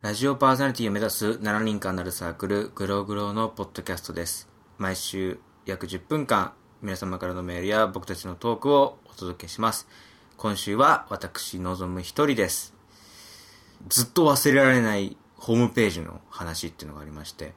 [0.00, 4.48] ラジオパーソナリティを目指す7人間なるサークル、グローグローのポッドキャストです。
[4.78, 9.88] 毎週約10分間、皆様からのメールや僕たちのトークをお届けします。
[10.36, 12.76] 今週は私、のぞむ一人です。
[13.88, 17.54] ずっと忘れられないホームページの話っていうのがありまして、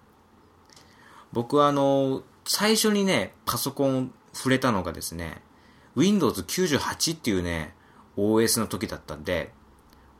[1.34, 5.44] 僕はあの、最初にね、パソコンを触れたのがですね、
[5.96, 7.76] Windows 98っていうね、
[8.18, 9.54] OS の時だったんで、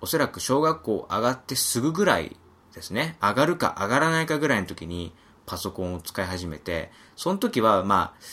[0.02, 2.36] おそらく小学校上がってすぐぐらい
[2.74, 3.18] ですね。
[3.22, 5.14] 上がるか上がらないかぐらいの時に
[5.46, 8.24] パソコンを使い始めて、その時はまあ、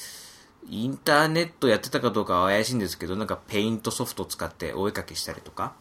[0.71, 5.75] インターネットやってたかどうかは怪しいんですけど、なんかペイントソフト使ってお絵かきしたりとか、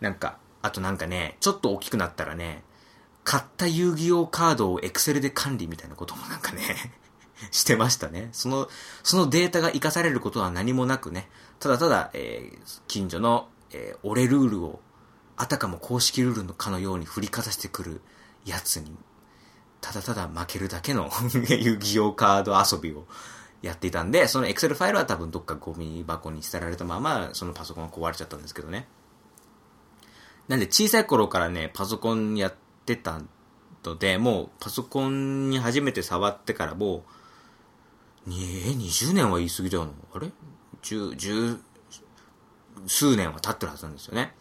[0.00, 2.62] なんか、あとなんかね、ちょっと大きくなったらね、
[3.24, 6.62] 買った遊戯王カードをエクセルで管理みたいなこともなんかね、
[7.52, 8.30] してましたね。
[8.32, 8.68] その、
[9.02, 14.80] そのデータが活かされることは何もなくね、ただただ、えー近所の、えー俺ルールを
[15.40, 18.02] あたかも公式ルールのかのように振りかざしてくる
[18.44, 18.94] やつに、
[19.80, 21.10] ただただ負けるだけの
[21.48, 23.06] 遊戯王カード遊びを
[23.62, 28.86] やっていたんで、その Excel ファイルは多分どっかゴミ箱に捨てられたまま、そのパソコンが壊れちゃったんですけどね。
[30.46, 32.54] なんで小さい頃からね、パソコンやっ
[32.84, 33.22] てた
[33.82, 37.04] ので、もうパソコンに初めて触ってからも
[38.26, 39.92] う、え、20年は言い過ぎだよな。
[40.12, 40.30] あれ
[40.82, 41.60] ?10、10、
[42.86, 44.34] 数年は経ってるはずなんですよね。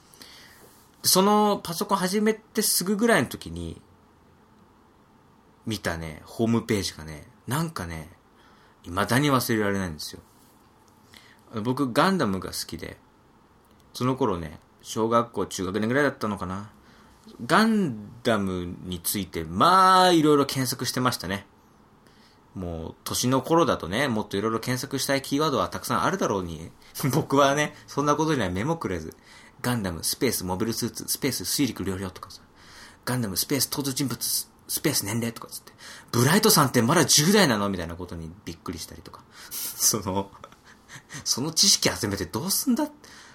[1.03, 3.81] そのパソコン始めてすぐぐらいの時に
[5.65, 8.09] 見たね、ホームページがね、なんかね、
[8.83, 10.21] 未だに忘れられないんですよ。
[11.61, 12.97] 僕、ガンダムが好きで、
[13.93, 16.71] その頃ね、小学校、中学年ぐらいだったのかな。
[17.45, 21.45] ガンダムについて、まあ、いろいろ検索してましたね。
[22.55, 26.71] もう、年の頃だとね、もっといろいろ検索したいキーワードはたくさんあるだろうに、
[27.13, 29.15] 僕はね、そんなことには目もくれず、
[29.61, 32.41] ガンダム、スペース、モビルスーツ、スペース、水陸両用とかさ、
[33.05, 34.23] ガンダム、スペース、登場人物、
[34.67, 35.73] スペース、年齢とかつって、
[36.11, 37.69] ブライトさんってまだ10代なの？
[37.69, 40.31] みたいなことにびっくりしたりとか、 その、
[41.23, 42.89] その知識集めてどうすんだ？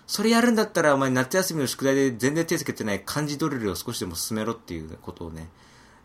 [0.06, 5.49] それやるんだったら、お前夏休みの宿題で全然手つけてない漢字ドリルを少しでも進めろっていうことをね、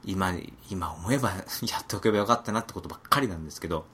[0.06, 0.34] 今、
[0.70, 1.44] 今思えば や
[1.80, 3.86] っておけばよかったなってことばっかりなんですけど、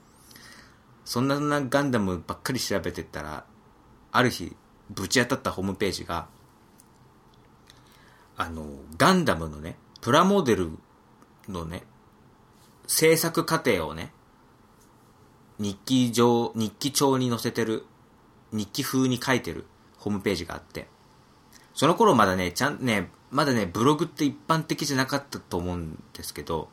[1.04, 3.44] そんなガンダムばっかり調べてったら、
[4.12, 4.56] ある日、
[4.90, 6.28] ぶち当たったホームページが、
[8.36, 8.66] あの、
[8.96, 10.70] ガンダムのね、プラモデル
[11.48, 11.82] のね、
[12.86, 14.12] 制作過程をね、
[15.58, 17.84] 日記上、日記帳に載せてる、
[18.52, 19.64] 日記風に書いてる
[19.98, 20.86] ホームページがあって、
[21.74, 26.68] その頃まだね、ちゃん、ね、まだね、ブログって一般的じゃなかったと思うんですけど、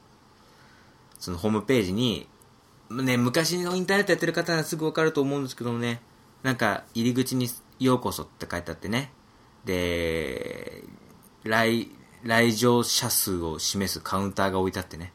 [1.19, 2.27] そのホームページに、
[2.91, 6.01] ね、昔のインターネットやってる方はすぐわかると思うんですけどもね、
[6.43, 7.47] なんか入り口に
[7.79, 9.11] ようこそって書いてあってね、
[9.65, 10.83] で、
[11.43, 11.89] 来、
[12.23, 15.13] 来場者数を示すカウンターが置いてあってね、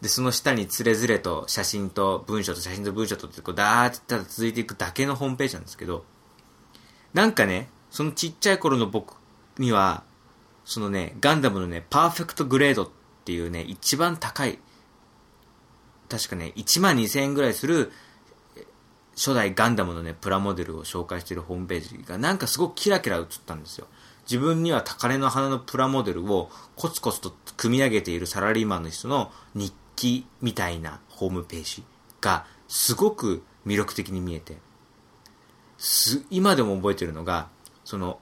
[0.00, 6.04] で、その下につれづれと写真と文章と写真と文章とってこうダーってただ続いていくだけのホームページなんですけど、
[7.12, 9.14] なんかね、そのちっちゃい頃の僕
[9.58, 10.04] には、
[10.64, 12.90] そのね、ガンダムのね、パーフェクトグレードっ
[13.24, 14.58] ていうね、一番高い、
[16.08, 17.92] 確かね、1万2000円ぐらいする、
[19.20, 23.86] 初代ガンダムのね、プラモデルを紹介しているホームページが、なんかすごくキラキラ映ったんですよ。
[24.22, 31.84] 自分には高嶺の花のプラモデルをコツコツと組み上げているサラリーマンの人の日記みたいなホームページ
[32.22, 34.56] がすごく魅力的に見えて、
[35.76, 37.48] す、今でも覚えてるのが、
[37.84, 38.20] その、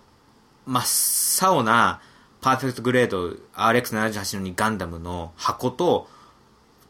[0.67, 2.01] 真っ青な
[2.41, 6.09] パーフェクトグレード RX78 の2ガンダムの箱と、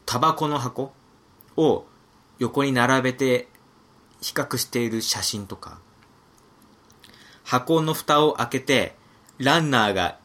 [0.07, 0.93] タバコの箱
[1.57, 1.85] を
[2.39, 3.47] 横に並べて
[4.21, 5.79] 比較している写真とか、
[7.43, 8.95] 箱の蓋を開けて、
[9.37, 10.19] ランナーが、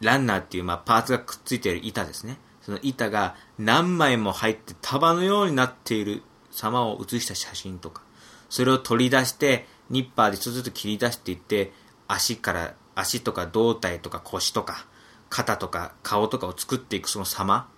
[0.00, 2.38] ランナーっていうまあパーツがくっついている板ですね。
[2.62, 8.02] その板が何枚も入って束のようになっている様を写した写真とか、
[8.48, 11.72] それを取り出して、ニッパーで一つずつ切り出していって、
[12.08, 14.86] 足から、足とか胴体とか腰とか、
[15.28, 17.68] 肩とか顔とかを作っていくその様。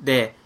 [0.00, 0.36] で、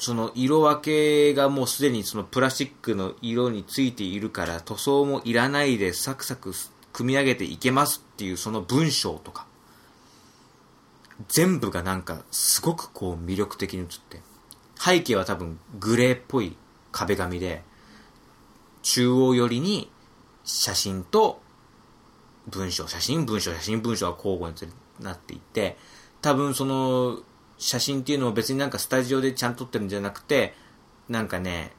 [0.00, 6.54] その色分けがもうすでにそのプラスチックの色についているから塗装もいらないでサクサク
[6.94, 9.46] 組み上げていけますっていうその文章とか。
[11.28, 14.22] 全部がなんかすごくこう魅力的に映って。
[14.82, 16.56] 背景は多分グレーっぽい
[16.92, 17.62] 壁紙で
[18.82, 19.90] 中央寄りに
[20.44, 21.42] 写真と
[22.48, 24.56] 文章写真文章写真文章が交互に
[25.04, 25.76] なっていって
[26.22, 27.18] 多分その
[27.60, 30.54] 写真っていうのを別になんかスタジオでちゃんと撮ってるんじゃなくて、
[31.10, 31.72] なんかね、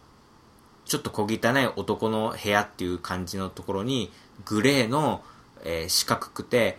[0.86, 4.12] ちょっと小汚い男の部屋っていう感じのところに、
[4.46, 5.24] グレーの、
[5.64, 6.78] えー四角くて、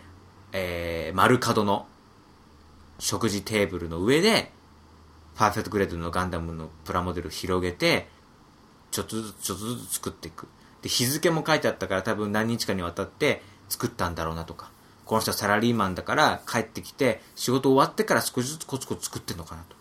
[0.52, 1.86] えー、丸角の
[2.98, 4.52] 食事テーブルの上で、
[5.34, 8.08] パーフェクトグレードのガンダムのプラモデル広げて、
[8.92, 10.46] ちょっとずつちょっとずつ作っていく。
[10.82, 14.70] で、日付も書いてあったから多分何日かにわたって作ったんだろうなとか、
[15.04, 19.76] この人はサラリーマンだから帰ってきて仕事終わってから少しずつコツコツ作ってんのかなと。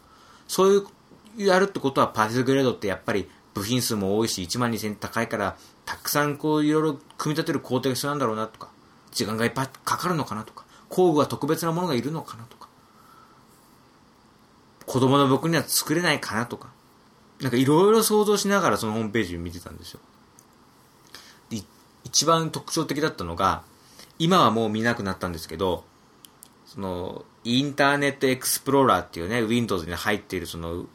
[0.48, 8.70] そういうやるってことはパーフェクトグレードってやっぱり部品数も多いし1万2000高いからたくさんこういろいろ組み立てる工程が必要なんだろうなとか、
[9.12, 12.68] 時間がいっぱいかかるのかなとか、工具は特別なものがいるのかなとか、
[14.86, 16.70] 子供の僕には作れないかなとか、
[17.42, 20.00] なんかいろいろ想像しながらそのホームページを見てたんですよ。
[22.04, 23.64] 一番特徴的だったのが、
[24.22, 25.84] 今はもう見なくなったんですけど、
[26.66, 30.86] その、インターネットエクスプローラーっていうね、Windows に入っているその、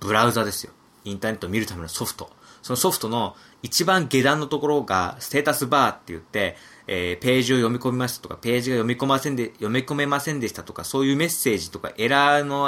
[0.00, 0.72] ブラウザですよ。
[1.04, 2.30] インターネットを見るためのソフト。
[2.62, 12.62] そのソフトの一番下段のところが、ステータスバーって言って、えー、ページを読み込みましたとか、ページが読み込ませんで、読み込めませんでしたとか、そういうメッセージとかエラーの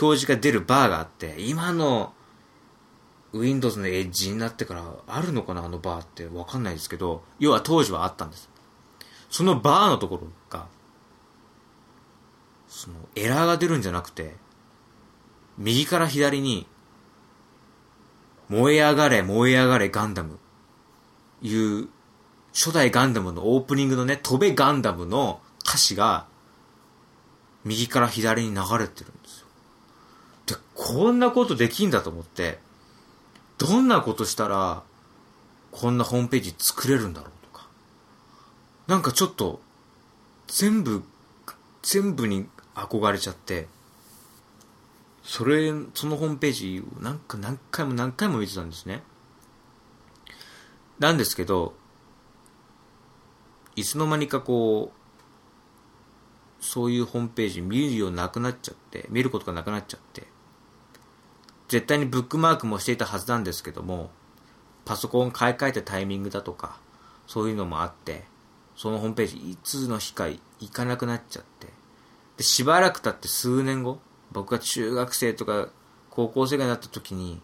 [0.00, 2.12] 表示が出るバーがあって、今の
[3.32, 8.50] Windows のエッジになってからあるのかなあのバーってわかんないですけど、要は当時はあったんです。
[9.34, 10.68] そのバーのところが、
[12.68, 14.36] そのエラーが出るんじゃなくて、
[15.58, 16.68] 右から左に、
[18.48, 20.38] 燃え上がれ、燃え上がれガンダム、
[21.42, 21.88] いう
[22.52, 26.28] 初代ガンダムのオープニングのね、飛べガンダムの歌詞が、
[27.64, 29.46] 右から左に流れてるんですよ。
[30.46, 32.60] で、こんなことできんだと思って、
[33.58, 34.84] どんなことしたら、
[35.72, 37.43] こんなホームページ作れるんだろう。
[38.86, 39.60] なんかちょっと、
[40.46, 41.02] 全部、
[41.82, 43.66] 全部に憧れちゃって、
[45.22, 49.02] それ、そのホームページをなんか何回も何回も見てたんですね。
[50.98, 51.74] なんですけど、
[53.74, 54.92] いつの間にかこ
[56.60, 60.26] う、そういうホームページ見るようなくなっちゃって、見ることがなくなっちゃって、
[61.68, 64.10] 絶対にブックマークもしていたはずなんですけども、
[64.84, 66.78] パソコン買い替えたタイミングだとか、
[67.26, 68.24] そういうのもあって、
[68.76, 70.40] そのホームページいつの日か行
[70.70, 71.68] かなくなっちゃって、
[72.36, 74.00] で、しばらく経って数年後、
[74.32, 75.68] 僕が中学生とか
[76.10, 77.40] 高校生になった時に、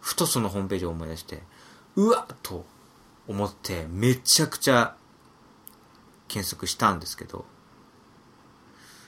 [0.00, 1.42] ふとそのホームページを思い出して、
[1.96, 2.66] うわっと
[3.26, 4.96] 思って、めちゃくちゃ
[6.28, 7.44] 検索したんですけど、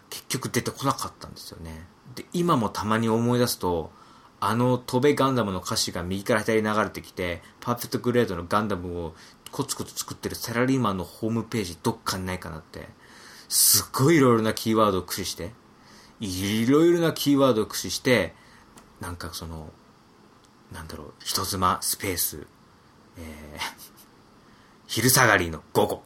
[0.08, 1.86] 結局出てこなかったんですよね。
[2.14, 3.90] で、今もたまに思い出すと、
[4.38, 9.14] あの飛べガンダムの歌詞が右から左に流れてきて、パーフェクトグレードのガンダムを
[9.56, 12.88] コツコツ作ってるサラリーマンのホームページどっかにないかなって、
[13.48, 15.52] すっごいいろいろなキーワードを駆使して、
[16.20, 18.34] いろいろなキーワードを駆使して、
[19.00, 19.72] なんかその、
[20.74, 22.46] なんだろう、人妻、スペース、
[23.16, 23.60] えー、
[24.88, 26.02] 昼下がりの午後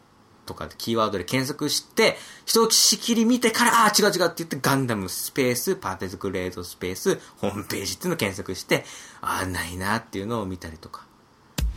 [0.47, 8.85] とかでキーワードで検索して、一しきり見てから、ああ、違う違うって言って、ガンダムスペース、パーティズグレードスペース、ホームページっていうのを検索して、
[9.20, 11.05] ああ、ないなっていうのを見たりとか、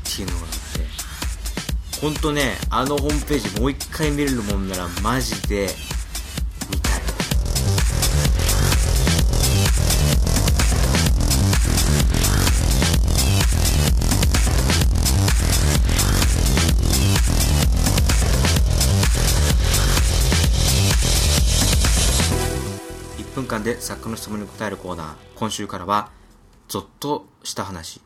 [0.07, 1.12] っていうのがあって、
[2.03, 5.69] ほんとね、あのホームページもう一回見れるもんなら、マジで、
[6.69, 7.01] 見たい。
[23.19, 25.15] 1分間で作家の質問に答えるコーナー。
[25.35, 26.11] 今週からは、
[26.67, 28.01] ゾッとした話。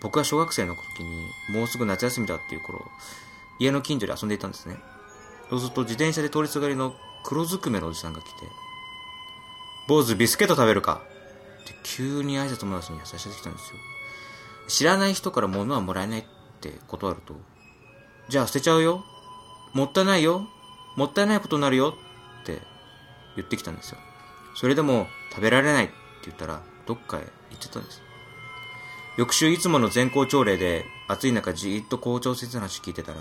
[0.00, 2.88] 僕が小学生の時に、もうすぐ夏休みだっていう頃、
[3.58, 4.76] 家の近所で遊んでいたんですね。
[5.50, 8.30] そうすると自転車で通りすがりの黒ずくめのおじさんが来て、
[9.88, 11.02] 坊主ビスケット食べるか？
[11.64, 13.76] って急に挨拶もなしに差し出てきたんですよ。
[14.68, 16.24] 知らない人から物はもらえないっ
[16.60, 17.34] て断ると、
[18.28, 19.02] じゃあ捨てちゃうよ
[19.72, 20.46] もったいないよ
[20.96, 21.94] もったいないことになるよ
[22.42, 22.60] って
[23.36, 23.98] 言ってきたんですよ。
[24.54, 25.94] それでも食べられないって
[26.26, 28.02] 言ったら、どっかへ行っちゃったんです。
[29.18, 33.18] 翌週いつもの全校朝礼で暑い中じーっと校長先生の話聞いてたら、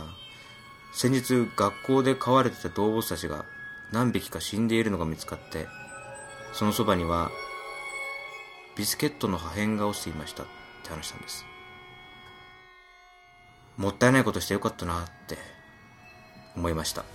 [0.93, 3.45] 先日学校で飼われてた動物たちが
[3.91, 5.67] 何匹か死んでいるのが見つかって、
[6.53, 7.31] そのそばには
[8.75, 10.45] ビスケットの破片が落ちていましたっ
[10.83, 11.45] て話したんです。
[13.75, 15.39] もったいないことしてよかったなって
[16.55, 17.01] 思いました。
[17.01, 17.05] っ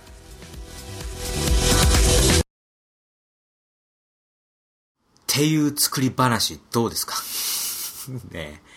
[5.25, 7.15] ていう作り話どうですか？
[8.31, 8.72] ねえ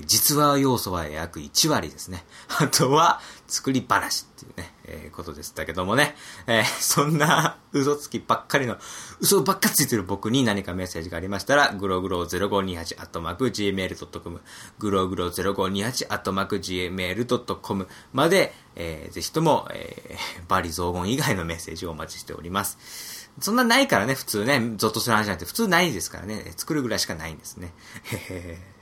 [0.00, 2.24] ー、実話要素は約1割ですね。
[2.58, 8.78] あとは、作り話っていうね、えー、ことでしたけどもね、えー、 そんな嘘つきばっかりの、
[9.20, 14.40] 嘘ばっかついてる僕に何かメッセージがありましたら、グログロ 0528-gmail.com、
[14.78, 22.78] グログロ 0528-gmail.com まで、えー、ぜひとも、えー、バリ雑言以外のメッセージをお待ちしております。
[23.40, 27.72] そんなないからね、普通ね、ゾッとする話なんて普通ないですからね、作るぐらいしかないんですね。
[28.04, 28.73] へへへ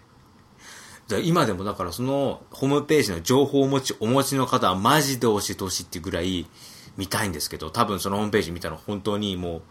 [1.23, 6.47] 今でもだからそのホームページの情報をお持ち、お持ちの方はマジで教えてほしいっていうぐらい
[6.97, 9.63] 見たいんですけど、多分そのホームページ見たの本当にもう、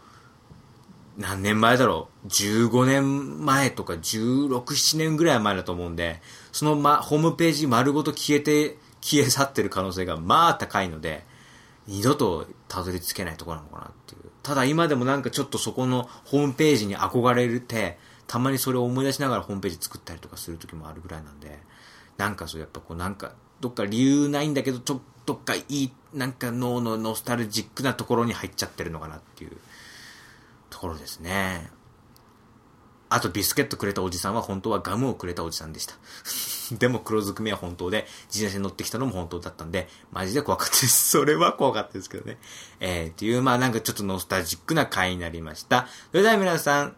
[1.18, 6.20] 何年前だろう ?15 年前とか16、7年ぐらい前だと思うんで、
[6.52, 11.24] そのま、ホームページ丸ごと消えて、消え去ってる可能性がまあ高いので、
[11.86, 14.30] 二度とたどり着けないところなのかなっていう。
[14.42, 21.58] ただ今でもなんかちょっとそこのホームページに憧れて、たまにそれを思い出しながらホームページ作ったりとかする時もあるぐらいなんで、
[22.16, 29.56] なんかそうやっぱこうなんか、どっか理由ないんだけど、ちょっとかいい、なんか脳のノスタルジックなところに入っちゃってるのかなっていう
[30.70, 31.70] ところですね。
[33.12, 35.94] あとビスケットくれたおじさんは本当はガムをくれたおじさんでした。
[36.78, 41.10] でも黒ずくめは本当で、自転車に乗ってきたのも本当だったんで、マジで怖かったです。
[41.12, 42.38] それは怖かったですけどね。
[42.80, 45.88] えー、っていう、まあなんかちょっとノスタルジックな回になりました。
[46.10, 46.96] それでは皆さん、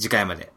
[0.00, 0.50] 次回まで。